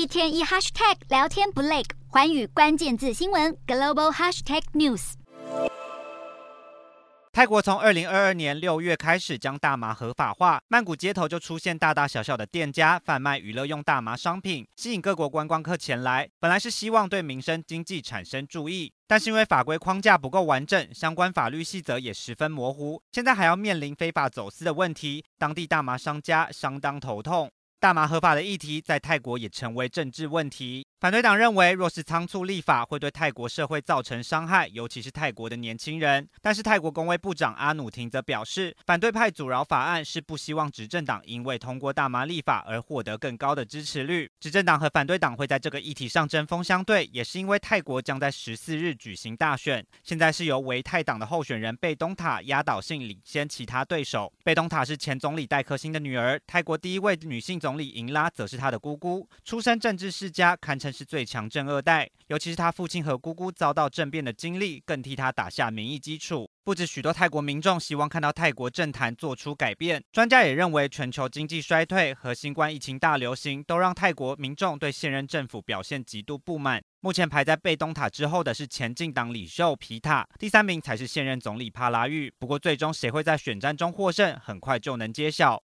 [0.00, 5.12] 一天一 hashtag 聊天不累，环宇关键字新闻 global hashtag news。
[7.30, 16.30] 泰国从二零二二年六月开始将大麻合法化，曼谷街头就出现大大小小的店家贩卖娱乐用大麻商品，吸引各国观光客前来。
[16.40, 27.50] 本来是希望对民生经济产生注意，但是因为法规框架不够完整，相关法律细则也十分模糊，现在还要面临非法走私的问题，当地大麻商家相当头痛。
[27.80, 30.86] 大麻合法的议题在泰国也成为政治问题。
[31.00, 36.28] 反对党认为，若是仓促立法，会对泰国社会造成伤害，尤其是泰国的年轻人。
[36.42, 44.30] 但是泰国工卫部长阿努廷则表示，反对派阻挠法案是不希望执政党因为通过大麻立法而获得更高的支持率。
[44.40, 49.82] 执政党和反对党会在这个议题上针锋相对，也是因为泰国将在十四日举行大选。
[50.02, 54.30] 现在是由为泰党的候选人贝东塔压倒性领先其他对手。
[54.44, 60.89] 贝东塔是前总理戴克星的女儿，泰国第一位女性总理英拉则是她的姑姑，出身政治世家，堪称。
[60.92, 66.50] 是最强正二代，尤其是他父亲和姑姑遭到政变的经历，更替他打下民意基础。
[66.62, 76.80] 不止许多泰国民众希望看到泰国政坛做出改变，专家也认为，全球经济衰退和新冠疫情大流行都让泰国民众对现任政府表现极度不满。
[77.00, 82.30] 目前排在贝东塔之后的是前进党领袖皮塔，第三名才是现任总理帕拉育。
[82.38, 85.58] 不过，最终谁会在选战中获胜，很快就能揭晓。